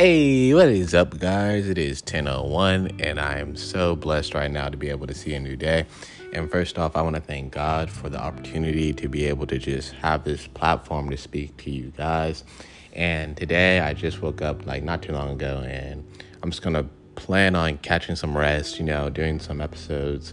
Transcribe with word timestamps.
Hey, 0.00 0.54
what 0.54 0.70
is 0.70 0.94
up, 0.94 1.18
guys? 1.18 1.68
It 1.68 1.76
is 1.76 2.00
10:01, 2.00 3.00
and 3.00 3.20
I 3.20 3.38
am 3.38 3.54
so 3.54 3.94
blessed 3.94 4.32
right 4.32 4.50
now 4.50 4.70
to 4.70 4.78
be 4.78 4.88
able 4.88 5.06
to 5.06 5.12
see 5.12 5.34
a 5.34 5.40
new 5.40 5.56
day. 5.56 5.84
And 6.32 6.50
first 6.50 6.78
off, 6.78 6.96
I 6.96 7.02
want 7.02 7.16
to 7.16 7.20
thank 7.20 7.52
God 7.52 7.90
for 7.90 8.08
the 8.08 8.18
opportunity 8.18 8.94
to 8.94 9.08
be 9.10 9.26
able 9.26 9.46
to 9.48 9.58
just 9.58 9.92
have 9.92 10.24
this 10.24 10.46
platform 10.46 11.10
to 11.10 11.18
speak 11.18 11.54
to 11.64 11.70
you 11.70 11.92
guys. 11.98 12.44
And 12.94 13.36
today, 13.36 13.80
I 13.80 13.92
just 13.92 14.22
woke 14.22 14.40
up 14.40 14.64
like 14.64 14.82
not 14.82 15.02
too 15.02 15.12
long 15.12 15.32
ago, 15.32 15.62
and 15.68 16.02
I'm 16.42 16.48
just 16.48 16.62
gonna 16.62 16.86
plan 17.14 17.54
on 17.54 17.76
catching 17.76 18.16
some 18.16 18.34
rest. 18.34 18.78
You 18.78 18.86
know, 18.86 19.10
doing 19.10 19.38
some 19.38 19.60
episodes. 19.60 20.32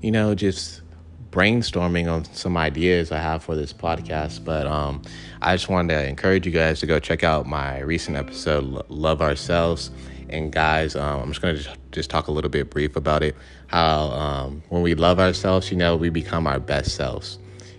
You 0.00 0.12
know, 0.12 0.36
just 0.36 0.82
brainstorming 1.30 2.10
on 2.10 2.24
some 2.26 2.56
ideas 2.56 3.12
I 3.12 3.18
have 3.18 3.42
for 3.42 3.54
this 3.54 3.72
podcast. 3.72 4.44
But 4.44 4.66
um, 4.66 5.02
I 5.42 5.54
just 5.54 5.68
wanted 5.68 5.94
to 5.94 6.08
encourage 6.08 6.46
you 6.46 6.52
guys 6.52 6.80
to 6.80 6.86
go 6.86 6.98
check 6.98 7.24
out 7.24 7.46
my 7.46 7.80
recent 7.80 8.16
episode, 8.16 8.84
Love 8.88 9.22
Ourselves. 9.22 9.90
And 10.28 10.52
guys, 10.52 10.94
um, 10.94 11.20
I'm 11.22 11.28
just 11.28 11.40
going 11.40 11.56
to 11.56 11.68
just 11.92 12.10
talk 12.10 12.28
a 12.28 12.32
little 12.32 12.50
bit 12.50 12.70
brief 12.70 12.96
about 12.96 13.22
it. 13.22 13.34
How 13.68 14.10
um, 14.10 14.62
when 14.68 14.82
we 14.82 14.94
love 14.94 15.18
ourselves, 15.18 15.70
you 15.70 15.76
know, 15.76 15.96
we 15.96 16.10
become 16.10 16.46
our 16.46 16.60
best 16.60 16.94
selves. 16.94 17.38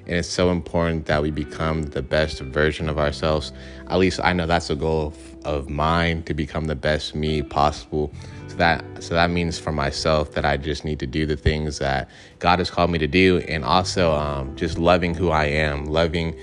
And 0.09 0.17
it's 0.17 0.27
so 0.27 0.49
important 0.49 1.05
that 1.05 1.21
we 1.21 1.29
become 1.29 1.83
the 1.83 2.01
best 2.01 2.39
version 2.39 2.89
of 2.89 2.97
ourselves. 2.97 3.53
At 3.89 3.99
least 3.99 4.19
I 4.23 4.33
know 4.33 4.47
that's 4.47 4.71
a 4.71 4.75
goal 4.75 5.09
of, 5.09 5.45
of 5.45 5.69
mine 5.69 6.23
to 6.23 6.33
become 6.33 6.65
the 6.65 6.73
best 6.73 7.13
me 7.13 7.43
possible 7.43 8.11
so 8.47 8.55
that 8.55 8.83
so 9.03 9.13
that 9.13 9.29
means 9.29 9.59
for 9.59 9.71
myself 9.71 10.31
that 10.31 10.45
I 10.45 10.57
just 10.57 10.83
need 10.83 10.97
to 11.01 11.05
do 11.05 11.27
the 11.27 11.37
things 11.37 11.77
that 11.77 12.09
God 12.39 12.57
has 12.57 12.71
called 12.71 12.89
me 12.89 12.97
to 12.97 13.05
do, 13.05 13.37
and 13.47 13.63
also 13.63 14.11
um, 14.15 14.55
just 14.55 14.79
loving 14.79 15.13
who 15.13 15.29
I 15.29 15.45
am, 15.45 15.85
loving 15.85 16.35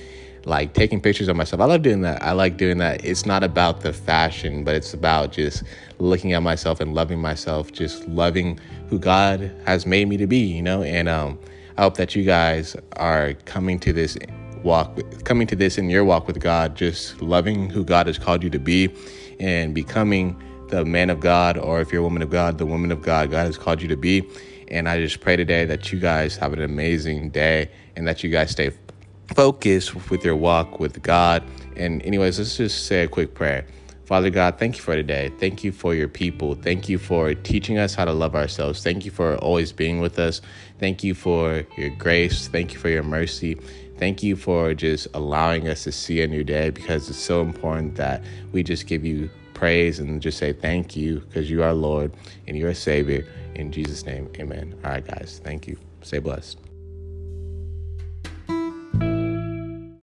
like 0.44 0.72
taking 0.72 1.00
pictures 1.00 1.26
of 1.26 1.34
myself. 1.34 1.60
I 1.60 1.64
love 1.64 1.82
doing 1.82 2.02
that. 2.02 2.22
I 2.22 2.30
like 2.30 2.56
doing 2.56 2.78
that. 2.78 3.04
It's 3.04 3.26
not 3.26 3.42
about 3.42 3.80
the 3.80 3.92
fashion, 3.92 4.62
but 4.62 4.76
it's 4.76 4.94
about 4.94 5.32
just 5.32 5.64
looking 5.98 6.34
at 6.34 6.42
myself 6.44 6.78
and 6.78 6.94
loving 6.94 7.20
myself, 7.20 7.72
just 7.72 8.06
loving 8.06 8.60
who 8.88 9.00
God 9.00 9.52
has 9.64 9.86
made 9.86 10.08
me 10.08 10.16
to 10.18 10.28
be, 10.28 10.38
you 10.38 10.62
know. 10.62 10.84
And 10.84 11.08
um, 11.08 11.36
I 11.78 11.82
hope 11.82 11.96
that 11.96 12.14
you 12.14 12.24
guys 12.24 12.74
are 12.96 13.34
coming 13.44 13.78
to 13.80 13.92
this 13.92 14.16
walk, 14.62 14.98
coming 15.24 15.46
to 15.48 15.56
this 15.56 15.76
in 15.76 15.90
your 15.90 16.04
walk 16.04 16.26
with 16.26 16.40
God, 16.40 16.74
just 16.74 17.20
loving 17.20 17.68
who 17.68 17.84
God 17.84 18.06
has 18.06 18.18
called 18.18 18.42
you 18.42 18.50
to 18.50 18.58
be, 18.58 18.94
and 19.38 19.74
becoming 19.74 20.42
the 20.68 20.84
man 20.84 21.10
of 21.10 21.20
God, 21.20 21.58
or 21.58 21.80
if 21.80 21.92
you're 21.92 22.00
a 22.00 22.04
woman 22.04 22.22
of 22.22 22.30
God, 22.30 22.58
the 22.58 22.66
woman 22.66 22.90
of 22.90 23.02
God 23.02 23.30
God 23.30 23.46
has 23.46 23.58
called 23.58 23.82
you 23.82 23.88
to 23.88 23.96
be. 23.96 24.28
And 24.68 24.88
I 24.88 24.98
just 25.00 25.20
pray 25.20 25.36
today 25.36 25.64
that 25.66 25.92
you 25.92 26.00
guys 26.00 26.36
have 26.36 26.52
an 26.52 26.62
amazing 26.62 27.30
day 27.30 27.70
and 27.94 28.08
that 28.08 28.24
you 28.24 28.30
guys 28.30 28.50
stay 28.50 28.72
focused 29.34 30.10
with 30.10 30.24
your 30.24 30.34
walk 30.34 30.80
with 30.80 31.02
God. 31.02 31.44
And, 31.76 32.02
anyways, 32.02 32.38
let's 32.38 32.56
just 32.56 32.86
say 32.86 33.04
a 33.04 33.08
quick 33.08 33.34
prayer. 33.34 33.66
Father 34.06 34.30
God, 34.30 34.56
thank 34.56 34.76
you 34.76 34.82
for 34.82 34.94
today. 34.94 35.32
Thank 35.40 35.64
you 35.64 35.72
for 35.72 35.92
your 35.92 36.06
people. 36.06 36.54
Thank 36.54 36.88
you 36.88 36.96
for 36.96 37.34
teaching 37.34 37.76
us 37.76 37.92
how 37.92 38.04
to 38.04 38.12
love 38.12 38.36
ourselves. 38.36 38.80
Thank 38.80 39.04
you 39.04 39.10
for 39.10 39.36
always 39.38 39.72
being 39.72 39.98
with 39.98 40.20
us. 40.20 40.40
Thank 40.78 41.02
you 41.02 41.12
for 41.12 41.66
your 41.76 41.90
grace. 41.90 42.46
Thank 42.46 42.72
you 42.72 42.78
for 42.78 42.88
your 42.88 43.02
mercy. 43.02 43.54
Thank 43.98 44.22
you 44.22 44.36
for 44.36 44.74
just 44.74 45.08
allowing 45.12 45.66
us 45.66 45.82
to 45.84 45.92
see 45.92 46.22
a 46.22 46.28
new 46.28 46.44
day 46.44 46.70
because 46.70 47.10
it's 47.10 47.18
so 47.18 47.40
important 47.40 47.96
that 47.96 48.22
we 48.52 48.62
just 48.62 48.86
give 48.86 49.04
you 49.04 49.28
praise 49.54 49.98
and 49.98 50.22
just 50.22 50.38
say 50.38 50.52
thank 50.52 50.94
you 50.94 51.20
because 51.20 51.50
you 51.50 51.64
are 51.64 51.72
Lord 51.72 52.12
and 52.46 52.56
you 52.56 52.68
are 52.68 52.74
Savior. 52.74 53.26
In 53.56 53.72
Jesus' 53.72 54.06
name, 54.06 54.30
amen. 54.38 54.78
All 54.84 54.90
right, 54.90 55.04
guys, 55.04 55.40
thank 55.42 55.66
you. 55.66 55.76
Stay 56.02 56.20
blessed. 56.20 56.58